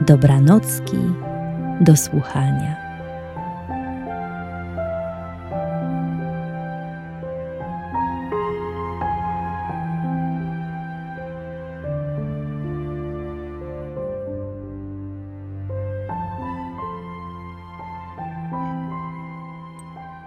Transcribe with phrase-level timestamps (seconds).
[0.00, 0.96] Dobranocki
[1.80, 2.76] do słuchania.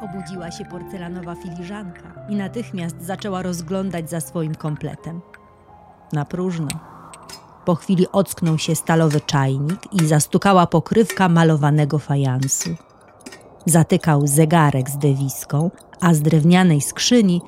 [0.01, 5.21] Obudziła się porcelanowa filiżanka i natychmiast zaczęła rozglądać za swoim kompletem.
[6.13, 6.98] Na próżno.
[7.69, 12.69] Po chwili ocknął się stalowy czajnik i zastukała pokrywka malowanego fajansu.
[13.65, 17.41] Zatykał zegarek z dewiską, a z drewnianej skrzyni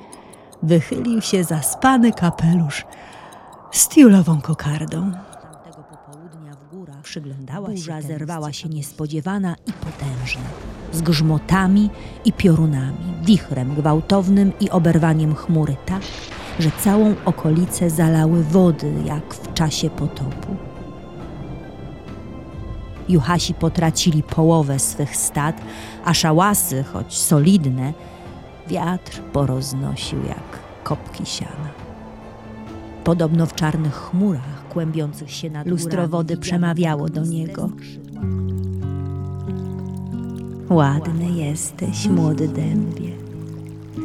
[0.62, 2.84] wychylił się zaspany kapelusz
[3.72, 5.12] z tiulową kokardą.
[5.12, 10.48] Tamtego popołudnia w górach przyglądała Burza się zerwała się niespodziewana i potężna,
[10.92, 11.90] z grzmotami
[12.24, 16.02] i piorunami, wichrem gwałtownym i oberwaniem chmury tak,
[16.58, 20.56] że całą okolicę zalały wody, jak w czasie potopu.
[23.08, 25.60] Juhasi potracili połowę swych stad,
[26.04, 27.92] a szałasy, choć solidne,
[28.68, 31.70] wiatr poroznosił jak kopki siana.
[33.04, 37.70] Podobno w czarnych chmurach kłębiących się nad lustro wody przemawiało do niego.
[40.70, 43.21] Ładny jesteś, młody dębie.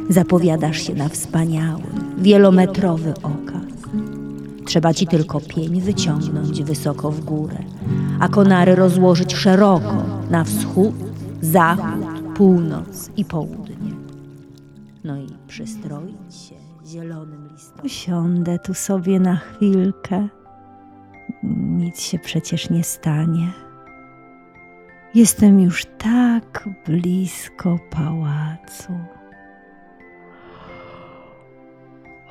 [0.08, 1.82] Zapowiadasz się na wspaniały,
[2.18, 3.68] wielometrowy okaz.
[4.64, 7.58] Trzeba ci tylko pień wyciągnąć wysoko w górę,
[8.20, 10.94] a konary rozłożyć szeroko na wschód,
[11.40, 13.92] zachód, północ i południe.
[15.04, 16.54] No i przystroić się
[16.86, 17.84] zielonym listom.
[17.84, 20.28] Usiądę tu sobie na chwilkę.
[21.52, 23.52] Nic się przecież nie stanie.
[25.14, 28.92] Jestem już tak blisko pałacu.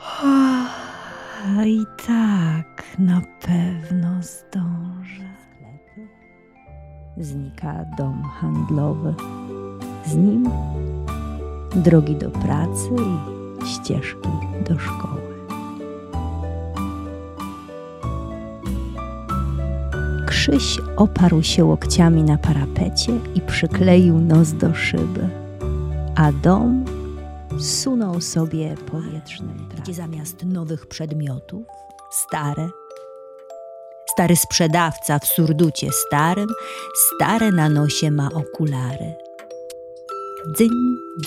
[0.02, 5.28] A i tak na pewno zdążę.
[7.18, 9.14] Znika dom handlowy.
[10.06, 10.50] Z nim
[11.76, 12.90] drogi do pracy
[13.64, 14.30] i ścieżki
[14.70, 15.22] do szkoły.
[20.28, 25.30] Krzyś oparł się łokciami na parapecie i przykleił nos do szyby,
[26.16, 26.86] a dom
[27.60, 31.66] sunął sobie powietrznym gdzie zamiast nowych przedmiotów
[32.12, 32.70] stare.
[34.14, 36.48] Stary sprzedawca w surducie starym,
[36.96, 39.16] stare na nosie ma okulary.
[40.58, 40.70] Dzyń,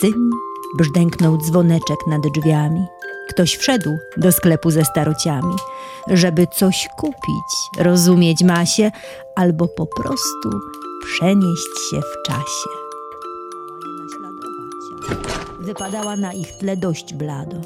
[0.01, 0.31] dzyń,
[0.79, 2.87] brzdęknął dzwoneczek nad drzwiami.
[3.29, 5.57] Ktoś wszedł do sklepu ze starociami,
[6.07, 8.91] żeby coś kupić, rozumieć ma się,
[9.37, 10.51] albo po prostu
[11.05, 12.80] przenieść się w czasie.
[15.61, 17.57] Wypadała na ich tle dość blado.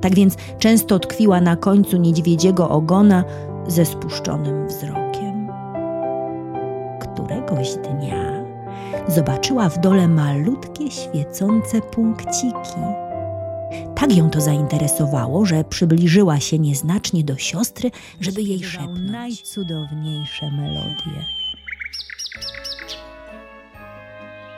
[0.00, 3.24] Tak więc często tkwiła na końcu niedźwiedziego ogona
[3.66, 5.48] ze spuszczonym wzrokiem.
[7.00, 8.44] Któregoś dnia
[9.08, 12.80] zobaczyła w dole malutkie świecące punkciki.
[13.94, 21.24] Tak ją to zainteresowało, że przybliżyła się nieznacznie do siostry, żeby jej szepnąć najcudowniejsze melodie.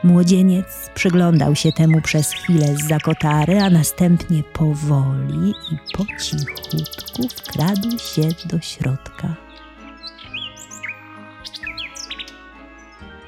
[0.05, 7.99] Młodzieniec przyglądał się temu przez chwilę z zakotary, a następnie powoli i po cichutku wkradł
[7.99, 9.35] się do środka.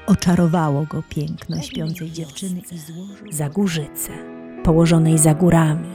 [0.05, 2.61] Oczarowało go piękno śpiącej dziewczyny
[3.25, 4.11] i za górzycę,
[4.63, 5.93] położonej za górami.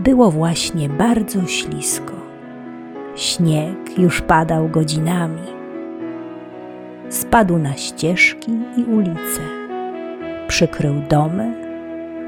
[0.00, 2.12] Było właśnie bardzo ślisko.
[3.16, 5.61] Śnieg już padał godzinami.
[7.12, 9.40] Spadł na ścieżki i ulice.
[10.48, 11.54] Przykrył domy,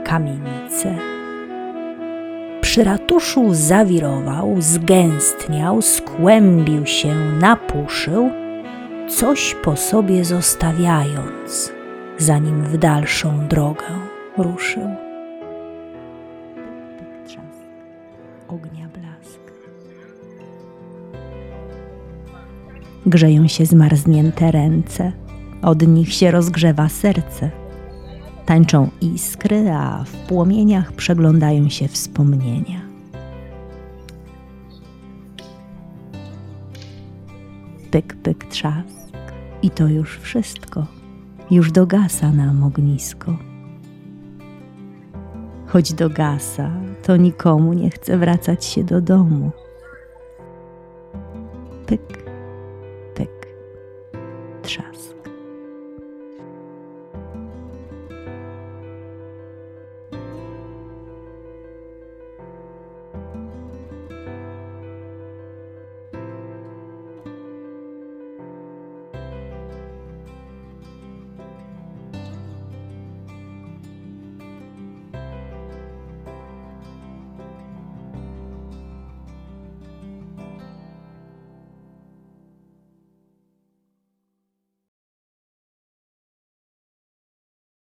[0.04, 0.94] kamienice.
[2.60, 8.30] Przy ratuszu zawirował, zgęstniał, skłębił się, napuszył,
[9.08, 11.72] coś po sobie zostawiając,
[12.18, 13.86] zanim w dalszą drogę
[14.36, 15.03] ruszył.
[23.06, 25.12] Grzeją się zmarznięte ręce,
[25.62, 27.50] od nich się rozgrzewa serce.
[28.46, 32.80] Tańczą iskry, a w płomieniach przeglądają się wspomnienia.
[37.90, 39.32] Pyk, pyk, trzask.
[39.62, 40.86] I to już wszystko.
[41.50, 43.36] Już dogasa nam ognisko.
[45.66, 46.70] Choć dogasa,
[47.02, 49.50] to nikomu nie chce wracać się do domu.
[51.86, 52.23] Pyk,